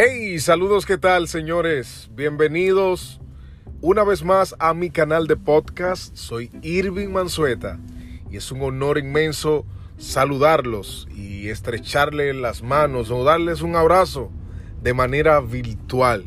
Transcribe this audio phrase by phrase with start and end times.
[0.00, 2.08] Hey, saludos, ¿qué tal, señores?
[2.14, 3.20] Bienvenidos
[3.80, 6.14] una vez más a mi canal de podcast.
[6.14, 7.80] Soy Irving Mansueta
[8.30, 9.66] y es un honor inmenso
[9.96, 14.30] saludarlos y estrecharle las manos o darles un abrazo
[14.84, 16.26] de manera virtual.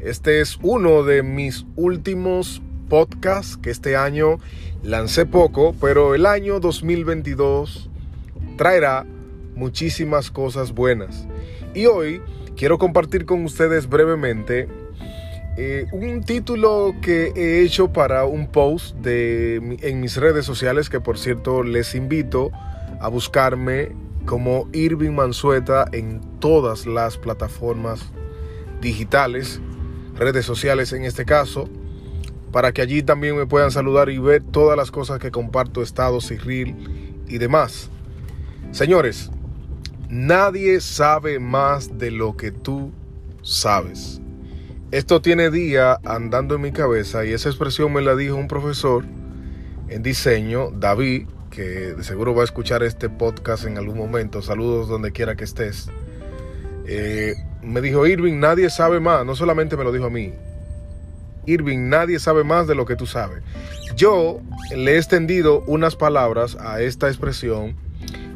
[0.00, 4.40] Este es uno de mis últimos podcasts que este año
[4.82, 7.90] lancé poco, pero el año 2022
[8.56, 9.06] traerá
[9.54, 11.28] muchísimas cosas buenas.
[11.74, 12.20] Y hoy
[12.56, 14.68] quiero compartir con ustedes brevemente
[15.56, 21.00] eh, un título que he hecho para un post de, en mis redes sociales, que
[21.00, 22.50] por cierto les invito
[23.00, 23.92] a buscarme
[24.26, 28.00] como Irving Mansueta en todas las plataformas
[28.80, 29.60] digitales,
[30.16, 31.68] redes sociales en este caso,
[32.50, 36.20] para que allí también me puedan saludar y ver todas las cosas que comparto, estado
[36.20, 37.90] civil y demás.
[38.72, 39.30] Señores,
[40.14, 42.92] nadie sabe más de lo que tú
[43.42, 44.20] sabes.
[44.92, 49.04] Esto tiene día andando en mi cabeza y esa expresión me la dijo un profesor
[49.88, 54.40] en diseño, David, que de seguro va a escuchar este podcast en algún momento.
[54.40, 55.90] Saludos donde quiera que estés.
[56.86, 59.26] Eh, me dijo, Irving, nadie sabe más.
[59.26, 60.32] No solamente me lo dijo a mí.
[61.44, 63.42] Irving, nadie sabe más de lo que tú sabes.
[63.96, 64.40] Yo
[64.76, 67.74] le he extendido unas palabras a esta expresión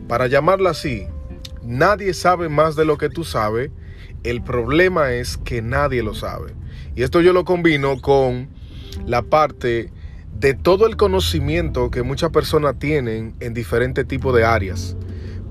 [0.08, 1.06] para llamarla así.
[1.68, 3.70] Nadie sabe más de lo que tú sabes.
[4.22, 6.54] El problema es que nadie lo sabe.
[6.96, 8.48] Y esto yo lo combino con
[9.04, 9.92] la parte
[10.34, 14.96] de todo el conocimiento que muchas personas tienen en diferentes tipos de áreas,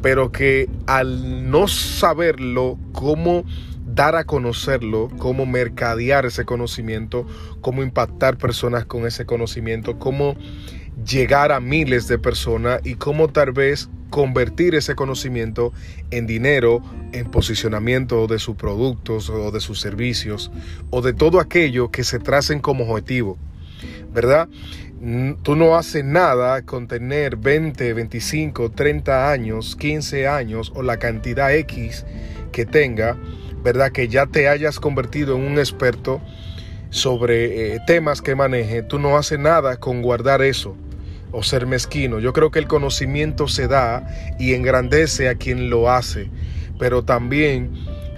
[0.02, 3.46] pero que al no saberlo, cómo
[3.86, 7.28] dar a conocerlo, cómo mercadear ese conocimiento,
[7.62, 10.36] cómo impactar personas con ese conocimiento, cómo
[11.06, 15.74] llegar a miles de personas y cómo tal vez convertir ese conocimiento
[16.12, 16.82] en dinero,
[17.12, 20.52] en posicionamiento de sus productos o de sus servicios
[20.90, 23.38] o de todo aquello que se tracen como objetivo.
[24.14, 24.48] ¿verdad?
[25.44, 31.54] Tú no haces nada con tener 20, 25, 30 años, 15 años o la cantidad
[31.54, 32.06] X
[32.52, 33.16] que tenga,
[33.64, 33.92] ¿verdad?
[33.92, 36.20] Que ya te hayas convertido en un experto
[36.90, 38.82] sobre eh, temas que maneje.
[38.82, 40.76] Tú no haces nada con guardar eso
[41.32, 42.20] o ser mezquino.
[42.20, 44.08] Yo creo que el conocimiento se da
[44.40, 46.30] y engrandece a quien lo hace,
[46.80, 47.72] pero también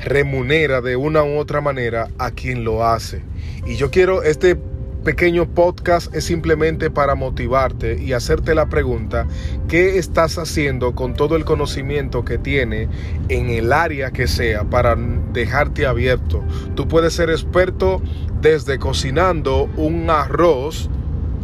[0.03, 3.21] remunera de una u otra manera a quien lo hace.
[3.65, 4.57] Y yo quiero este
[5.03, 9.27] pequeño podcast es simplemente para motivarte y hacerte la pregunta,
[9.67, 12.89] ¿qué estás haciendo con todo el conocimiento que tiene
[13.29, 16.43] en el área que sea para dejarte abierto?
[16.75, 18.01] Tú puedes ser experto
[18.41, 20.89] desde cocinando un arroz,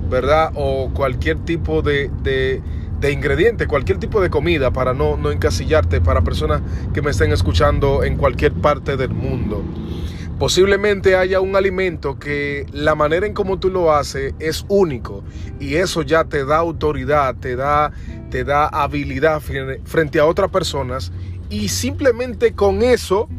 [0.10, 0.52] ¿verdad?
[0.56, 2.62] O cualquier tipo de, de,
[3.12, 6.62] ingrediente, cualquier tipo de comida para no, no encasillarte para personas
[6.94, 9.64] que me estén escuchando en cualquier parte del mundo.
[10.40, 15.24] Posiblemente haya un alimento que la manera en como tú lo haces es único
[15.60, 17.92] y eso ya te da autoridad, te da,
[18.32, 19.42] te da habilidad
[19.86, 21.14] frente a otras personas
[21.50, 23.30] y simplemente con eso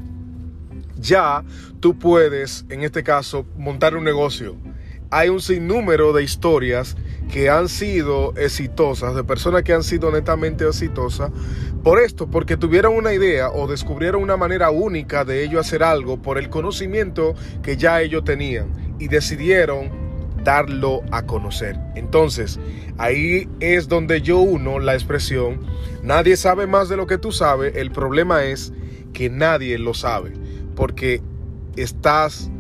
[0.99, 1.45] ya
[1.81, 4.57] tú puedes, en este caso, montar un negocio.
[5.11, 6.97] Hay un sinnúmero de historias
[7.33, 11.31] que han sido exitosas, de personas que han sido netamente exitosas,
[11.83, 16.21] por esto, porque tuvieron una idea o descubrieron una manera única de ellos hacer algo
[16.21, 19.91] por el conocimiento que ya ellos tenían y decidieron
[20.43, 21.79] darlo a conocer.
[21.95, 22.59] Entonces,
[22.99, 25.61] ahí es donde yo uno la expresión,
[26.03, 28.73] nadie sabe más de lo que tú sabes, el problema es
[29.13, 30.33] que nadie lo sabe,
[30.75, 31.23] porque
[31.77, 32.51] estás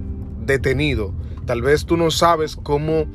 [0.44, 1.14] detenido.
[1.46, 3.06] Tal vez tú no sabes cómo,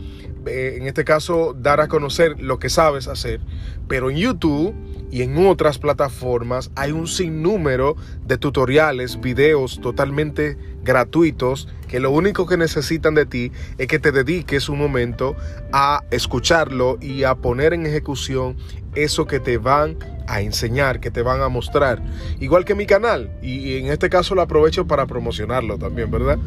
[0.45, 3.41] eh, en este caso, dar a conocer lo que sabes hacer,
[3.87, 4.73] pero en YouTube
[5.11, 12.47] y en otras plataformas hay un sinnúmero de tutoriales, videos totalmente gratuitos que lo único
[12.47, 15.35] que necesitan de ti es que te dediques un momento
[15.73, 18.55] a escucharlo y a poner en ejecución
[18.95, 22.01] eso que te van a enseñar, que te van a mostrar.
[22.39, 26.39] Igual que mi canal, y en este caso lo aprovecho para promocionarlo también, ¿verdad?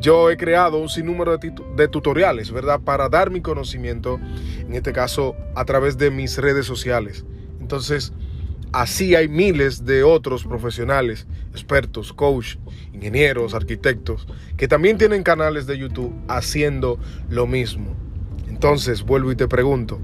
[0.00, 2.80] Yo he creado un sinnúmero de, de tutoriales, ¿verdad?
[2.80, 4.20] Para dar mi conocimiento,
[4.58, 7.24] en este caso a través de mis redes sociales.
[7.60, 8.12] Entonces,
[8.72, 12.56] así hay miles de otros profesionales, expertos, coach,
[12.92, 14.26] ingenieros, arquitectos,
[14.56, 16.98] que también tienen canales de YouTube haciendo
[17.30, 17.94] lo mismo.
[18.48, 19.98] Entonces, vuelvo y te pregunto,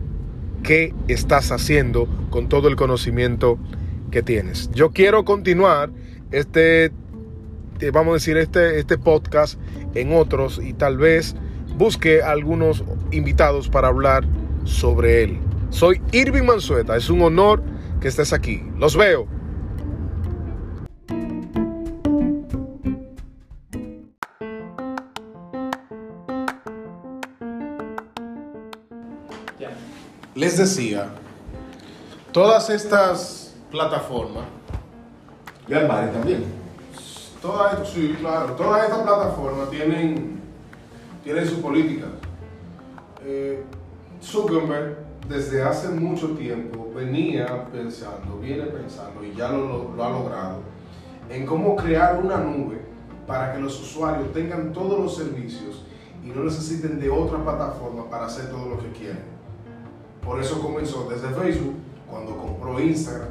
[0.63, 3.59] ¿qué estás haciendo con todo el conocimiento
[4.11, 4.71] que tienes?
[4.73, 5.91] Yo quiero continuar
[6.31, 6.93] este,
[7.81, 9.59] este, vamos a decir, este, este podcast
[9.95, 11.35] en otros y tal vez
[11.79, 14.23] busque algunos invitados para hablar
[14.65, 15.39] sobre él.
[15.71, 17.63] Soy Irving Mansueta, es un honor
[17.99, 18.63] que estés aquí.
[18.77, 19.27] Los veo.
[30.35, 31.09] Les decía,
[32.31, 34.45] todas estas plataformas.
[35.67, 36.60] Y al también
[37.41, 40.41] todas, sí, claro, todas estas plataformas tienen,
[41.25, 42.07] tienen su política.
[43.25, 43.63] Eh,
[44.23, 44.97] Zuckerberg
[45.29, 50.59] desde hace mucho tiempo venía pensando, viene pensando y ya lo- lo ha logrado,
[51.29, 52.81] en cómo crear una nube
[53.27, 55.85] para que los usuarios tengan todos los servicios
[56.25, 59.23] y no necesiten de otra plataforma para hacer todo lo que quieren.
[60.25, 61.75] Por eso comenzó desde Facebook,
[62.11, 63.29] cuando compró Instagram,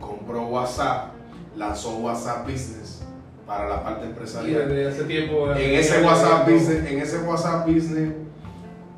[0.00, 1.12] compró WhatsApp,
[1.56, 3.04] lanzó WhatsApp Business
[3.46, 4.68] para la parte empresarial.
[4.68, 5.52] desde hace tiempo.
[5.52, 8.12] En ese WhatsApp Business, en ese WhatsApp Business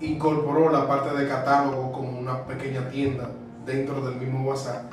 [0.01, 3.31] incorporó la parte de catálogo como una pequeña tienda
[3.65, 4.93] dentro del mismo WhatsApp.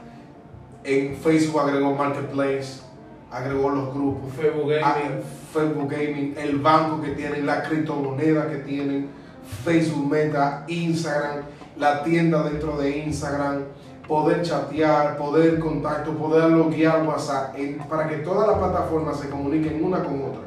[0.83, 2.81] En Facebook agregó Marketplace,
[3.29, 5.23] agregó los grupos, Facebook ah, Gaming.
[5.53, 9.09] Facebook Gaming, el banco que tienen, la criptomoneda que tienen,
[9.63, 11.43] Facebook Meta, Instagram,
[11.77, 13.63] la tienda dentro de Instagram,
[14.07, 19.83] poder chatear, poder contacto, poder loguear WhatsApp, en- para que todas las plataformas se comuniquen
[19.83, 20.41] una con otra.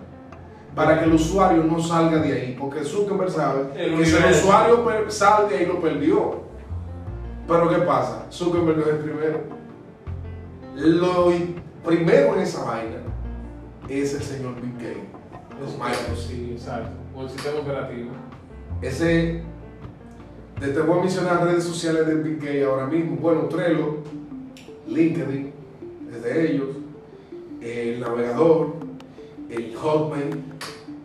[0.74, 4.30] Para que el usuario no salga de ahí, porque Zuckerberg sabe El que si el
[4.32, 6.42] usuario sale de ahí lo perdió.
[7.46, 8.26] Pero ¿qué pasa?
[8.30, 9.40] Zuckerberg no es el primero.
[10.74, 11.32] Lo
[11.84, 12.96] primero en esa vaina
[13.88, 15.14] es el señor Bill Gates.
[15.64, 16.26] Es Microsoft.
[16.28, 16.90] Sí, exacto.
[17.14, 18.10] Con el sistema operativo.
[18.82, 19.44] Ese,
[20.60, 23.16] te te voy a mencionar redes sociales de Bill Gates ahora mismo.
[23.16, 23.98] Bueno, Trello,
[24.88, 25.52] LinkedIn,
[26.14, 26.68] es de ellos,
[27.60, 28.74] el navegador,
[29.50, 30.42] el Hotmail,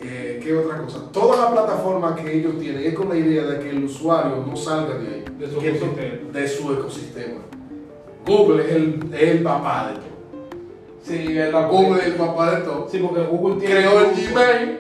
[0.01, 1.12] eh, ¿qué otra cosa?
[1.12, 4.56] Toda la plataforma que ellos tienen es con la idea de que el usuario no
[4.56, 6.31] salga de ahí, De su ecosistema.
[6.31, 7.42] de su ecosistema.
[8.25, 10.10] Google es el, es el papá de todo.
[11.04, 12.88] Sí, es la Google es el papá de todo.
[12.90, 13.75] Sí, porque Google tiene.
[13.75, 14.80] creó el Gmail,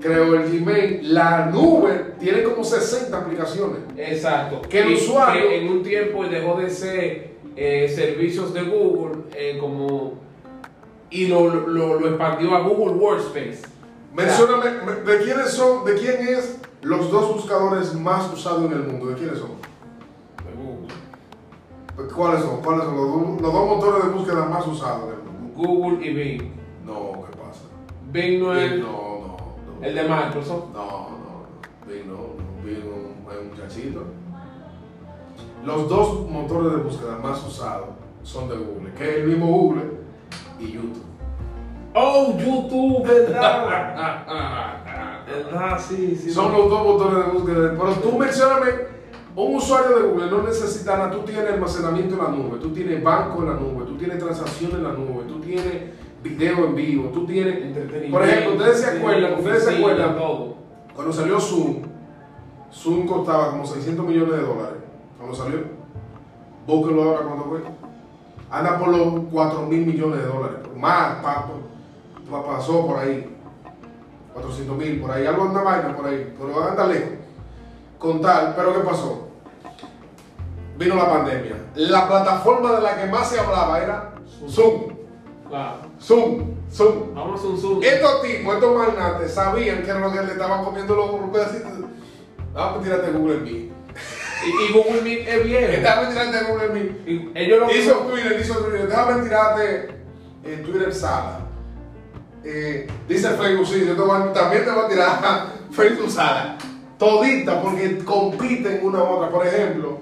[0.00, 3.78] creó el Gmail, la nube tiene como 60 aplicaciones.
[3.96, 4.62] Exacto.
[4.68, 9.22] Que el Y usuario- que en un tiempo dejó de ser eh, servicios de Google
[9.34, 10.14] eh, como.
[11.10, 13.62] Y lo, lo, lo expandió a Google Workspace.
[14.14, 18.82] Mencióname, me- ¿de quiénes son, de quién es los dos buscadores más usados en el
[18.84, 19.06] mundo?
[19.06, 19.50] ¿De quiénes son?
[20.44, 20.94] De Google.
[22.08, 22.60] ¿De ¿Cuáles son?
[22.62, 25.54] ¿Cuáles son los, dos- los dos motores de búsqueda más usados en el mundo?
[25.56, 26.52] Google y Bing.
[26.84, 27.62] No, ¿qué pasa?
[28.10, 29.05] Bing no es no.
[29.82, 30.64] El de Microsoft.
[30.72, 31.86] No, no, no.
[31.86, 32.64] Bing no, no.
[32.64, 33.16] Bing es un-
[33.50, 34.02] muchachito.
[35.64, 37.88] Los dos motores de búsqueda más usados
[38.22, 39.82] son de Google, que es el mismo Google
[40.60, 41.02] y YouTube.
[41.94, 44.26] Oh, YouTube, ¿verdad?
[45.26, 45.78] ¿Verdad?
[45.80, 46.30] Sí, sí.
[46.30, 47.74] Son los dos motores de búsqueda.
[47.78, 48.66] Pero tú mencioname,
[49.34, 51.10] un usuario de Google no necesita nada.
[51.10, 54.72] Tú tienes almacenamiento en la nube, tú tienes banco en la nube, tú tienes transacción
[54.72, 55.90] en la nube, tú tienes
[56.28, 57.56] video en vivo, tú tienes...
[57.62, 58.18] Entretenimiento.
[58.18, 60.54] Por ejemplo, ustedes se acuerdan, ustedes se acuerdan Todo.
[60.94, 61.82] cuando salió Zoom,
[62.72, 64.78] Zoom costaba como 600 millones de dólares.
[65.18, 65.60] Cuando salió,
[66.66, 67.60] búsquenlo ahora cuando fue.
[68.50, 70.58] Anda por los 4 mil millones de dólares.
[70.76, 71.46] Más, pa-
[72.30, 73.32] pa- pasó por ahí.
[74.34, 75.26] 400 mil, por ahí.
[75.26, 76.34] Algo anda vaina por ahí.
[76.38, 77.08] Pero anda lejos.
[77.98, 79.28] Con tal, pero ¿qué pasó?
[80.78, 81.56] Vino la pandemia.
[81.76, 84.12] La plataforma de la que más se hablaba era
[84.48, 84.92] Zoom.
[85.48, 85.76] Claro.
[86.06, 86.54] Zoom.
[86.72, 87.14] Zoom.
[87.14, 87.82] Vamos a un zoom.
[87.82, 91.70] Estos tipos, estos magnates, sabían que era lo que le estaban comiendo los pedacitos.
[92.54, 93.72] Vamos a tirarte Google Meet.
[94.46, 95.66] Y, y Google Meet es viejo.
[95.72, 97.08] Déjame tirarte Google Meet.
[97.08, 98.88] Y ellos lo Hizo Twitter, hizo Twitter.
[98.88, 99.88] Déjame tirarte
[100.44, 101.40] eh, Twitter Sala.
[102.44, 106.56] Eh, dice Facebook, sí, yo te voy a- también te voy a tirar Facebook Sala.
[106.98, 109.30] Todita, porque compiten una a otra.
[109.30, 109.98] Por ejemplo,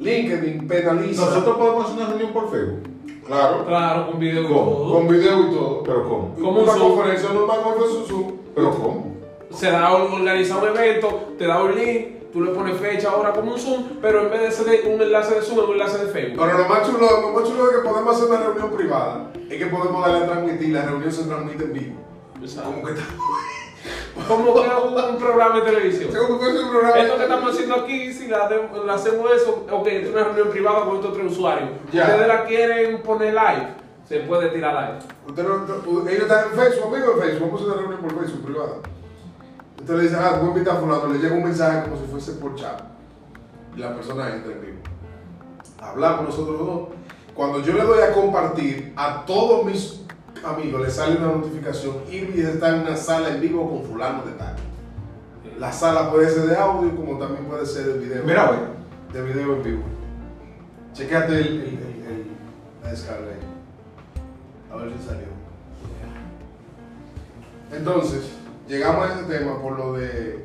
[0.00, 1.26] LinkedIn penaliza.
[1.26, 2.88] Nosotros podemos hacer una reunión por Facebook.
[3.32, 3.64] Claro.
[3.66, 4.60] Claro, con video y ¿Cómo?
[4.60, 4.92] todo.
[4.94, 5.82] Con video y todo.
[5.84, 6.34] Pero ¿cómo?
[6.34, 6.96] Como un una Zoom.
[6.96, 8.32] conferencia normal con un Zoom.
[8.54, 9.12] Pero ¿cómo?
[9.50, 13.32] Se da un, organiza un evento, te da un link, tú le pones fecha, hora
[13.32, 16.04] como un Zoom, pero en vez de ser un enlace de Zoom, es un enlace
[16.04, 16.44] de Facebook.
[16.44, 19.30] Pero lo más chulo, lo más chulo es que podemos hacer una reunión privada.
[19.48, 21.94] Es que podemos darle a transmitir, la reunión se transmite en vivo.
[22.42, 22.70] Exacto.
[22.70, 23.04] Como que está.
[24.28, 26.10] Como que un, un programa de televisión.
[26.10, 26.96] Que es un programa.
[26.98, 30.48] Esto que estamos haciendo aquí, si la de- la hacemos eso, ok, es una reunión
[30.50, 31.70] privada con estos tres usuarios.
[31.92, 32.04] Ya.
[32.04, 33.68] Ustedes la quieren poner live,
[34.08, 34.98] se puede tirar live.
[35.28, 38.20] Usted no- ellos están en Facebook, amigo en Facebook, vamos a hacer una reunión por
[38.24, 38.72] Facebook privada.
[39.80, 42.04] Usted le dice, ah, voy a invitar a fulano, le llega un mensaje como si
[42.10, 42.80] fuese por chat.
[43.76, 44.78] Y la persona entra en vivo.
[45.80, 46.80] Hablamos nosotros dos.
[47.34, 50.01] Cuando yo le doy a compartir, a todos mis
[50.44, 51.96] amigos les sale una notificación.
[52.10, 54.56] Irving está en una sala en vivo con fulano de tal.
[55.58, 58.22] La sala puede ser de audio como también puede ser de video.
[58.24, 58.60] Mira, güey.
[59.12, 59.82] De video en vivo.
[60.94, 62.26] Chequeate el, el, el- el-
[62.82, 64.72] la descarga ahí.
[64.72, 65.26] A ver si salió.
[67.72, 68.30] Entonces,
[68.68, 70.44] llegamos a este tema por lo de.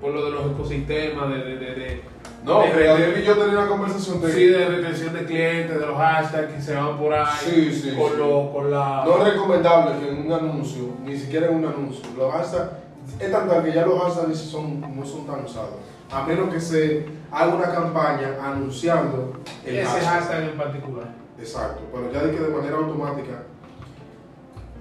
[0.00, 2.02] Por lo de los ecosistemas, de, de, de, de,
[2.44, 4.30] No, de, él y yo tenía una conversación de.
[4.32, 7.26] sí, de retención de clientes, de los hashtags que se van por ahí.
[7.40, 8.16] Sí, sí, Con, sí.
[8.18, 9.02] lo- con la.
[9.06, 12.70] No es recomendable que en un anuncio, ni siquiera en un anuncio, los hashtags,
[13.18, 15.70] es tan tal que ya los hashtags son, no son tan usados.
[16.12, 19.32] A menos que se haga una campaña anunciando
[19.64, 20.04] el ese hashtag.
[20.20, 21.08] hashtag en particular.
[21.38, 23.42] Exacto, pero ya de que de manera automática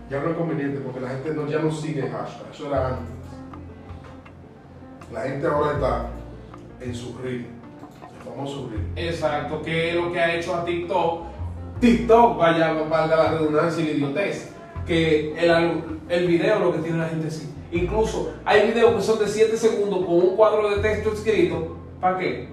[0.09, 3.07] ya no es conveniente porque la gente no, ya no sigue hashtag, eso era antes.
[5.13, 6.07] La gente ahora está
[6.83, 9.07] en su reel, el famoso reel.
[9.07, 11.21] Exacto, que es lo que ha hecho a TikTok.
[11.79, 14.49] TikTok, vaya, valga la redundancia y la idiotez.
[14.85, 17.49] Que el, el video lo que tiene la gente sí.
[17.71, 21.77] Incluso hay videos que son de 7 segundos con un cuadro de texto escrito.
[21.99, 22.49] ¿Para qué?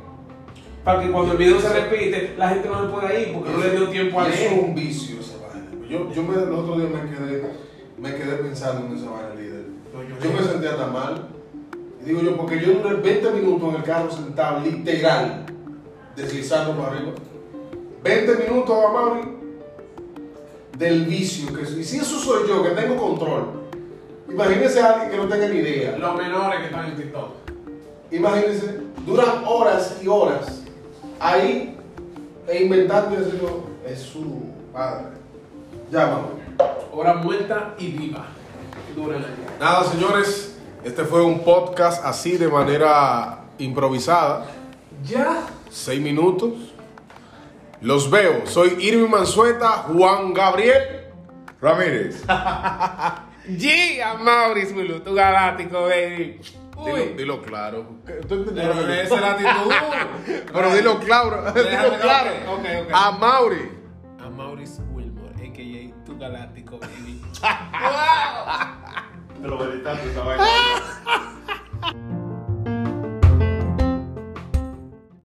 [0.85, 3.59] Para que cuando el video se repite, la gente no se pueda ir porque no
[3.59, 4.65] le dio tiempo a eso es leer.
[4.65, 5.87] un vicio esa vaina.
[5.89, 7.53] Yo, yo me, el otro día me quedé,
[7.99, 9.65] me quedé pensando en esa vaina líder.
[9.93, 11.29] Yo Yo me sentía tan mal.
[12.01, 15.47] Y digo yo, porque yo duré 20 minutos en el carro sentado, literal,
[16.17, 17.13] deslizando para arriba.
[18.03, 19.21] 20 minutos a Mauri
[20.79, 21.55] del vicio.
[21.55, 23.61] Que, y si eso soy yo, que tengo control.
[24.29, 25.99] Imagínese a alguien que no tenga ni idea.
[25.99, 27.31] Los menores que están en TikTok.
[28.11, 30.63] Imagínense, duran horas y horas
[31.19, 31.77] ahí
[32.49, 33.71] e inventando y haciendo.
[33.87, 34.43] Es su
[34.73, 35.07] padre.
[35.91, 36.19] Ya.
[36.93, 38.27] Hora muerta y viva.
[38.95, 39.59] Duran allá.
[39.59, 40.50] Nada, señores,
[40.85, 44.47] este fue un podcast así de manera improvisada.
[45.05, 45.47] Ya.
[45.69, 46.53] Seis minutos.
[47.81, 48.47] Los veo.
[48.47, 51.07] Soy Irving Mansueta, Juan Gabriel.
[51.61, 52.25] Ramírez.
[53.47, 56.41] G a Maurice Willu, tu galáctico, baby.
[56.85, 57.87] Dilo, dilo claro.
[58.29, 59.73] ¿Tú Pero que esa es la actitud.
[60.53, 61.53] Pero dilo claro.
[61.53, 62.31] Dilo claro.
[62.53, 62.91] ok, ok, ok.
[62.93, 63.71] A Mauri.
[64.19, 66.05] A Maurice Wilmore, a.k.a.
[66.05, 67.21] tu galáctico, baby.
[67.33, 67.47] Te
[69.41, 70.41] pero Roberita, tu pues,